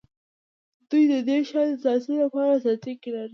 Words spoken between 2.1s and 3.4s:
لپاره ساتونکي لري